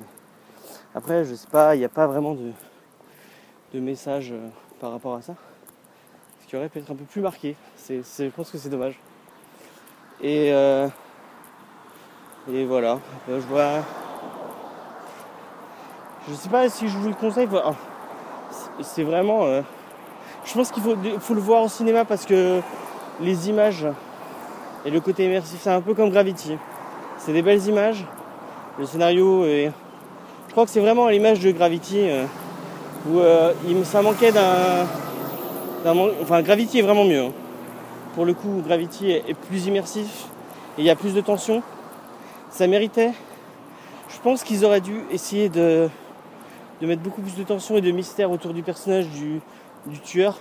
après, 0.95 1.25
je 1.25 1.35
sais 1.35 1.49
pas, 1.49 1.75
il 1.75 1.79
n'y 1.79 1.85
a 1.85 1.89
pas 1.89 2.07
vraiment 2.07 2.35
de, 2.35 2.51
de 3.75 3.81
message 3.81 4.35
par 4.81 4.93
rapport 4.93 5.15
à 5.15 5.23
ça. 5.23 5.35
Ce 6.43 6.47
qui 6.47 6.57
aurait 6.57 6.69
pu 6.69 6.79
être 6.79 6.91
un 6.91 6.97
peu 6.97 7.05
plus 7.05 7.21
marqué. 7.21 7.57
C'est, 7.77 8.03
je 8.03 8.31
pense 8.31 8.51
que 8.51 8.59
c'est 8.59 8.71
dommage. 8.71 8.99
Et 10.21 10.53
et 12.49 12.65
voilà, 12.65 12.99
je 13.29 13.35
vois. 13.35 13.85
Je 16.29 16.35
sais 16.35 16.49
pas 16.49 16.69
si 16.69 16.89
je 16.89 16.97
vous 16.97 17.09
le 17.09 17.15
conseille. 17.15 17.49
C'est 18.81 19.03
vraiment. 19.03 19.45
Euh, 19.45 19.61
je 20.45 20.55
pense 20.55 20.71
qu'il 20.71 20.83
faut, 20.83 20.97
faut, 21.21 21.35
le 21.35 21.41
voir 21.41 21.63
au 21.63 21.69
cinéma 21.69 22.05
parce 22.05 22.25
que 22.25 22.61
les 23.21 23.51
images 23.51 23.87
et 24.87 24.91
le 24.91 25.01
côté 25.01 25.27
immersif, 25.27 25.61
c'est 25.61 25.71
un 25.71 25.83
peu 25.83 25.95
comme 25.95 26.11
Gravity. 26.11 26.57
C'est 27.19 27.33
des 27.33 27.43
belles 27.43 27.65
images. 27.67 28.05
Le 28.79 28.87
scénario 28.87 29.45
est. 29.45 29.71
Je 30.51 30.53
crois 30.53 30.65
que 30.65 30.73
c'est 30.73 30.81
vraiment 30.81 31.07
l'image 31.09 31.39
de 31.39 31.53
Gravity 31.53 32.01
euh, 32.01 32.25
où 33.09 33.21
euh, 33.21 33.53
il, 33.69 33.87
ça 33.87 34.03
manquait 34.03 34.33
d'un. 34.33 34.85
Enfin, 36.21 36.43
Gravity 36.43 36.81
est 36.81 36.83
vraiment 36.83 37.05
mieux. 37.05 37.21
Hein. 37.23 37.33
Pour 38.17 38.25
le 38.25 38.35
coup, 38.35 38.61
Gravity 38.67 39.13
est 39.13 39.35
plus 39.49 39.67
immersif 39.67 40.27
et 40.77 40.81
il 40.81 40.85
y 40.85 40.91
a 40.91 40.97
plus 40.97 41.15
de 41.15 41.21
tension 41.21 41.63
ça 42.51 42.67
méritait. 42.67 43.13
Je 44.09 44.19
pense 44.19 44.43
qu'ils 44.43 44.65
auraient 44.65 44.81
dû 44.81 45.03
essayer 45.11 45.49
de, 45.49 45.89
de, 46.81 46.87
mettre 46.87 47.03
beaucoup 47.03 47.23
plus 47.23 47.37
de 47.37 47.45
tension 47.45 47.77
et 47.77 47.81
de 47.81 47.91
mystère 47.91 48.31
autour 48.31 48.53
du 48.53 48.63
personnage 48.63 49.07
du, 49.09 49.41
tueur, 50.01 50.37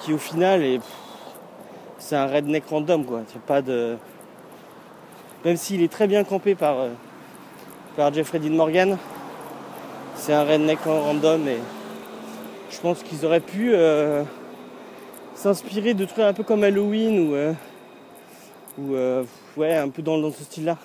qui 0.00 0.12
au 0.12 0.18
final 0.18 0.62
est. 0.62 0.80
C'est 1.98 2.14
un 2.14 2.26
redneck 2.26 2.68
random 2.68 3.04
quoi. 3.04 3.22
pas 3.46 3.62
de. 3.62 3.96
Même 5.44 5.56
s'il 5.56 5.82
est 5.82 5.90
très 5.90 6.06
bien 6.06 6.24
campé 6.24 6.54
par, 6.54 6.78
euh, 6.78 6.90
par 7.96 8.12
Jeffrey 8.12 8.38
Dean 8.38 8.54
Morgan, 8.54 8.98
c'est 10.14 10.32
un 10.32 10.44
redneck 10.44 10.80
random 10.84 11.48
et 11.48 11.58
je 12.70 12.80
pense 12.80 13.02
qu'ils 13.02 13.24
auraient 13.24 13.40
pu 13.40 13.72
euh, 13.74 14.22
s'inspirer 15.34 15.94
de 15.94 16.04
trucs 16.04 16.24
un 16.24 16.32
peu 16.32 16.42
comme 16.42 16.64
Halloween 16.64 17.28
ou. 17.28 17.34
Euh, 17.34 17.52
ou 18.78 18.94
ouais, 19.56 19.74
un 19.74 19.88
peu 19.88 20.02
dans, 20.02 20.30
ce 20.30 20.44
style-là, 20.44 20.76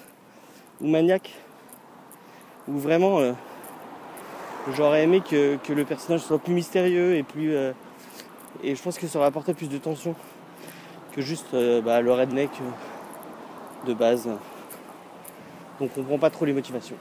ou 0.79 0.87
maniaque, 0.87 1.33
ou 2.67 2.77
vraiment 2.77 3.19
euh, 3.19 3.33
j'aurais 4.75 5.03
aimé 5.03 5.21
que, 5.21 5.57
le 5.69 5.85
personnage 5.85 6.21
soit 6.21 6.39
plus 6.39 6.53
mystérieux 6.53 7.15
et 7.15 7.23
plus. 7.23 7.55
Euh, 7.55 7.71
et 8.63 8.75
je 8.75 8.81
pense 8.81 8.97
que 8.97 9.07
ça 9.07 9.19
aurait 9.19 9.27
apporté 9.27 9.53
plus 9.53 9.69
de 9.69 9.77
tension 9.77 10.15
que 11.13 11.21
juste 11.21 11.53
euh, 11.53 11.81
bah, 11.81 12.01
le 12.01 12.13
redneck 12.13 12.49
de 13.87 13.93
base. 13.93 14.29
On 15.81 15.87
comprend 15.87 16.17
pas 16.17 16.29
trop 16.29 16.45
les 16.45 16.53
motivations. 16.53 16.95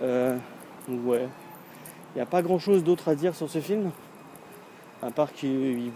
donc 0.00 1.00
ouais. 1.06 1.26
Il 2.14 2.18
n'y 2.18 2.22
a 2.22 2.26
pas 2.26 2.42
grand 2.42 2.60
chose 2.60 2.84
d'autre 2.84 3.08
à 3.08 3.14
dire 3.16 3.34
sur 3.34 3.50
ce 3.50 3.60
film. 3.60 3.90
À 5.02 5.10
part 5.10 5.32
qu'il 5.32 5.90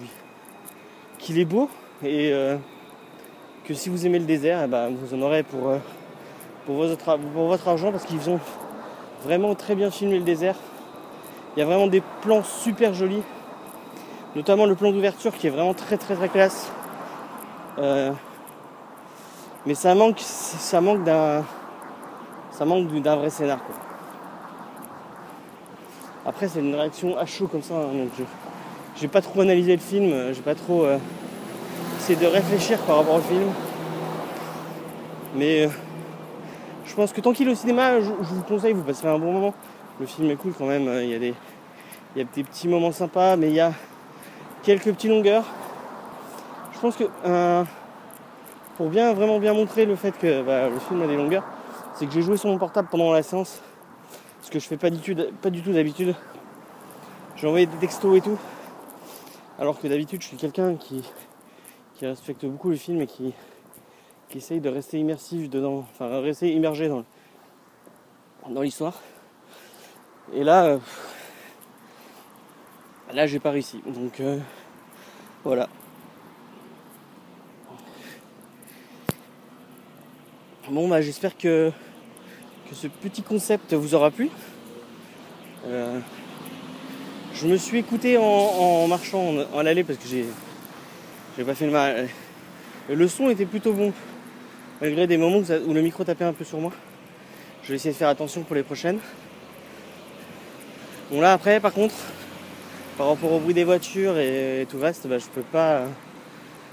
est 1.31 1.45
beau 1.45 1.71
et 2.03 2.33
que 3.69 3.75
si 3.75 3.91
vous 3.91 4.07
aimez 4.07 4.19
le 4.19 4.25
désert, 4.25 4.63
eh 4.65 4.67
ben, 4.67 4.89
vous 4.89 5.15
en 5.15 5.21
aurez 5.21 5.43
pour, 5.43 5.69
euh, 5.69 5.77
pour, 6.65 6.77
votre, 6.77 7.19
pour 7.19 7.49
votre 7.49 7.69
argent 7.69 7.93
parce 7.93 8.05
qu'ils 8.07 8.31
ont 8.31 8.41
vraiment 9.23 9.55
très 9.55 9.75
bien 9.75 9.91
filmé 9.91 10.17
le 10.17 10.25
désert. 10.25 10.57
Il 11.55 11.61
y 11.61 11.63
a 11.63 11.67
vraiment 11.67 11.87
des 11.87 12.03
plans 12.23 12.43
super 12.43 12.95
jolis, 12.95 13.23
notamment 14.35 14.65
le 14.65 14.75
plan 14.75 14.91
d'ouverture 14.91 15.35
qui 15.35 15.49
est 15.49 15.51
vraiment 15.51 15.75
très 15.75 15.99
très 15.99 16.15
très 16.15 16.31
classe. 16.31 16.73
Euh, 17.77 18.11
mais 19.67 19.75
ça 19.75 19.95
manque, 19.95 20.21
ça 20.21 20.81
manque 20.81 21.05
d'un, 21.05 21.45
ça 22.51 22.65
manque 22.65 22.89
d'un 23.01 23.17
vrai 23.17 23.31
scénar. 23.31 23.59
Après, 26.27 26.49
c'est 26.49 26.61
une 26.61 26.75
réaction 26.75 27.17
à 27.17 27.27
chaud 27.27 27.47
comme 27.47 27.63
ça. 27.63 27.75
hein, 27.75 28.09
je 28.19 28.25
j'ai 29.01 29.09
pas 29.09 29.21
trop 29.21 29.43
analysé 29.43 29.77
le 29.77 29.81
film, 29.81 30.13
euh, 30.13 30.35
j'ai 30.35 30.43
pas 30.43 30.57
trop 30.57 30.85
euh, 30.85 30.99
essayé 31.99 32.19
de 32.19 32.27
réfléchir 32.27 32.79
par 32.81 32.97
rapport 32.97 33.15
au 33.15 33.21
film. 33.21 33.49
Mais 35.37 35.67
euh, 35.67 35.69
je 36.85 36.95
pense 36.95 37.13
que 37.13 37.21
tant 37.21 37.33
qu'il 37.33 37.47
est 37.49 37.53
au 37.53 37.55
cinéma, 37.55 38.01
je, 38.01 38.07
je 38.07 38.35
vous 38.35 38.43
conseille, 38.43 38.73
vous 38.73 38.83
passerez 38.83 39.09
un 39.09 39.19
bon 39.19 39.33
moment. 39.33 39.55
Le 40.01 40.07
film 40.07 40.31
est 40.31 40.37
cool 40.37 40.53
quand 40.53 40.67
même, 40.67 40.89
euh, 40.89 41.05
il 41.05 41.11
y 41.11 41.15
a 41.15 41.19
des, 41.19 41.35
il 42.17 42.19
y 42.19 42.23
a 42.23 42.29
des 42.35 42.43
petits 42.43 42.67
moments 42.67 42.91
sympas, 42.91 43.37
mais 43.37 43.49
il 43.49 43.55
y 43.55 43.61
a 43.61 43.73
quelques 44.65 44.93
petites 44.93 45.11
longueurs. 45.11 45.45
Je 46.75 46.81
pense 46.81 46.97
que 46.97 47.05
pour 48.79 48.91
bien 48.91 49.13
vraiment 49.13 49.41
bien 49.41 49.55
montrer 49.55 49.85
le 49.87 49.97
fait 49.97 50.17
que 50.17 50.41
bah, 50.43 50.69
le 50.69 50.79
film 50.79 51.03
a 51.03 51.09
des 51.09 51.17
longueurs, 51.17 51.45
c'est 51.97 52.07
que 52.07 52.13
j'ai 52.13 52.23
joué 52.23 52.37
sur 52.37 52.49
mon 52.49 52.59
portable 52.59 52.87
pendant 52.89 53.13
la 53.13 53.25
séance, 53.25 53.61
ce 54.41 54.53
que 54.53 54.61
je 54.61 54.69
fais 54.69 54.77
pas 54.77 54.89
pas 55.43 55.51
du 55.51 55.63
tout 55.63 55.73
d'habitude. 55.73 56.15
J'ai 57.35 57.49
envoyé 57.49 57.67
des 57.67 57.77
textos 57.79 58.17
et 58.17 58.21
tout, 58.21 58.39
alors 59.59 59.81
que 59.81 59.89
d'habitude 59.89 60.23
je 60.23 60.29
suis 60.29 60.37
quelqu'un 60.37 60.77
qui, 60.77 61.03
qui 61.97 62.07
respecte 62.07 62.47
beaucoup 62.47 62.71
le 62.71 62.77
film 62.77 63.01
et 63.01 63.09
qui, 63.09 63.35
qui 64.29 64.39
essaye 64.39 64.61
de 64.61 64.69
rester 64.69 65.01
immersif 65.01 65.51
dedans, 65.51 65.85
enfin 65.91 66.21
rester 66.21 66.53
immergé 66.53 66.89
dans, 66.89 67.05
dans 68.49 68.63
l'histoire. 68.63 68.95
Et 70.33 70.45
là, 70.45 70.67
euh, 70.67 70.79
là 73.13 73.27
j'ai 73.27 73.41
pas 73.41 73.51
réussi. 73.51 73.83
Donc 73.85 74.21
euh, 74.21 74.39
voilà. 75.43 75.69
Bon 80.71 80.87
bah 80.87 81.01
j'espère 81.01 81.35
que, 81.39 81.73
ce 82.75 82.89
petit 82.89 83.23
concept 83.23 83.73
vous 83.73 83.95
aura 83.95 84.11
plu. 84.11 84.29
Euh, 85.67 85.99
je 87.33 87.47
me 87.47 87.57
suis 87.57 87.79
écouté 87.79 88.19
en, 88.19 88.87
marchant 88.87 89.31
en, 89.31 89.57
en 89.57 89.65
aller 89.65 89.83
parce 89.83 89.99
que 89.99 90.07
j'ai 90.07 91.45
pas 91.45 91.55
fait 91.55 91.65
le 91.65 91.73
mal. 91.73 92.09
Le 92.91 93.09
son 93.09 93.31
était 93.31 93.47
plutôt 93.47 93.73
bon. 93.73 93.95
Malgré 94.83 95.07
des 95.07 95.17
moments 95.17 95.39
où 95.39 95.73
le 95.73 95.81
micro 95.81 96.05
tapait 96.05 96.27
un 96.27 96.35
peu 96.35 96.45
sur 96.45 96.59
moi. 96.59 96.73
Je 97.63 97.71
vais 97.71 97.77
essayer 97.77 97.93
de 97.93 97.97
faire 97.97 98.11
attention 98.11 98.43
pour 98.43 98.55
les 98.55 98.63
prochaines. 98.63 98.99
Bon 101.11 101.23
là 101.23 101.33
après 101.33 101.61
par 101.61 101.73
contre, 101.73 101.95
par 102.99 103.09
rapport 103.09 103.33
au 103.33 103.39
bruit 103.39 103.55
des 103.55 103.65
voitures 103.65 104.19
et, 104.19 104.67
tout 104.69 104.77
le 104.77 104.83
reste, 104.83 105.07
bah, 105.07 105.17
je 105.19 105.29
peux 105.29 105.41
pas 105.41 105.85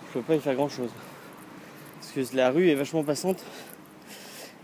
je 0.09 0.19
peux 0.19 0.21
pas 0.21 0.35
y 0.35 0.39
faire 0.41 0.55
grand 0.55 0.69
chose. 0.69 0.89
Parce 2.01 2.29
que 2.29 2.35
la 2.35 2.49
rue 2.49 2.67
est 2.69 2.75
vachement 2.75 3.05
passante. 3.05 3.41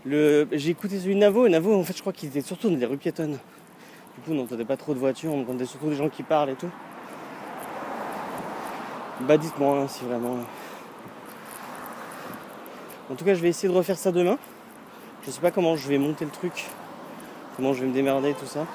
J'ai 0.04 0.68
écouté 0.68 0.98
celui 0.98 1.14
de 1.14 1.20
Navo 1.20 1.46
et 1.46 1.48
Navo 1.48 1.78
en 1.78 1.84
fait 1.84 1.96
je 1.96 2.00
crois 2.00 2.12
qu'il 2.12 2.28
était 2.28 2.40
surtout 2.40 2.68
dans 2.68 2.76
des 2.76 2.86
rues 2.86 2.96
piétonnes. 2.96 3.38
Du 4.16 4.20
coup 4.24 4.32
on 4.32 4.34
n'entendait 4.34 4.64
pas 4.64 4.76
trop 4.76 4.94
de 4.94 4.98
voitures, 4.98 5.32
on 5.32 5.42
entendait 5.42 5.64
surtout 5.64 5.90
des 5.90 5.94
gens 5.96 6.08
qui 6.08 6.24
parlent 6.24 6.50
et 6.50 6.56
tout. 6.56 6.70
Bah 9.20 9.36
dites-moi 9.36 9.78
hein, 9.78 9.86
si 9.86 10.04
vraiment. 10.04 10.38
En 13.10 13.14
tout 13.14 13.24
cas 13.24 13.34
je 13.34 13.40
vais 13.40 13.48
essayer 13.50 13.72
de 13.72 13.76
refaire 13.76 13.96
ça 13.96 14.10
demain. 14.10 14.38
Je 15.24 15.30
sais 15.30 15.40
pas 15.40 15.52
comment 15.52 15.76
je 15.76 15.86
vais 15.86 15.98
monter 15.98 16.24
le 16.24 16.32
truc, 16.32 16.66
comment 17.56 17.72
je 17.72 17.82
vais 17.82 17.86
me 17.86 17.94
démerder 17.94 18.34
tout 18.34 18.46
ça. 18.46 18.66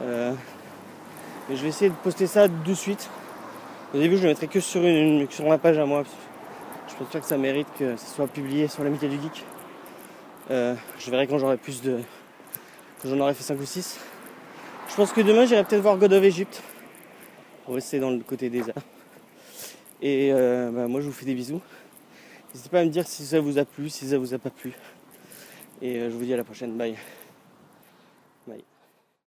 Euh, 0.00 0.32
Mais 1.48 1.56
je 1.56 1.62
vais 1.62 1.68
essayer 1.70 1.90
de 1.90 1.96
poster 1.96 2.28
ça 2.28 2.46
de 2.46 2.74
suite. 2.74 3.10
Au 3.92 3.98
début 3.98 4.16
je 4.16 4.22
le 4.22 4.28
mettrai 4.28 4.46
que 4.46 4.60
sur, 4.60 4.82
sur 5.30 5.48
ma 5.48 5.58
page 5.58 5.76
à 5.76 5.86
moi. 5.86 6.04
Je 6.86 6.94
pense 6.94 7.08
pas 7.08 7.18
que 7.18 7.26
ça 7.26 7.36
mérite 7.36 7.66
que 7.76 7.96
ça 7.96 8.06
soit 8.14 8.28
publié 8.28 8.68
sur 8.68 8.84
l'amitié 8.84 9.08
du 9.08 9.20
geek. 9.20 9.44
Euh, 10.50 10.74
je 10.98 11.10
verrai 11.10 11.26
quand 11.26 11.38
j'aurai 11.38 11.56
plus 11.56 11.80
de. 11.82 11.98
quand 13.00 13.08
j'en 13.08 13.18
aurai 13.20 13.34
fait 13.34 13.42
5 13.42 13.58
ou 13.58 13.64
6. 13.64 13.98
Je 14.90 14.94
pense 14.94 15.12
que 15.12 15.20
demain 15.22 15.46
j'irai 15.46 15.64
peut-être 15.64 15.82
voir 15.82 15.96
God 15.96 16.12
of 16.12 16.22
Egypt. 16.22 16.62
Pour 17.64 17.74
rester 17.74 17.98
dans 17.98 18.10
le 18.10 18.20
côté 18.20 18.50
des 18.50 18.60
arts. 18.60 18.82
Et 20.02 20.30
euh, 20.32 20.70
bah, 20.70 20.86
moi 20.86 21.00
je 21.00 21.06
vous 21.06 21.12
fais 21.12 21.24
des 21.24 21.34
bisous. 21.34 21.62
N'hésitez 22.52 22.68
pas 22.68 22.80
à 22.80 22.84
me 22.84 22.90
dire 22.90 23.06
si 23.06 23.24
ça 23.24 23.40
vous 23.40 23.58
a 23.58 23.64
plu, 23.64 23.88
si 23.88 24.06
ça 24.06 24.18
vous 24.18 24.34
a 24.34 24.38
pas 24.38 24.50
plu. 24.50 24.72
Et 25.80 25.96
euh, 25.96 26.10
je 26.10 26.14
vous 26.14 26.24
dis 26.24 26.34
à 26.34 26.36
la 26.36 26.44
prochaine. 26.44 26.76
Bye. 26.76 26.96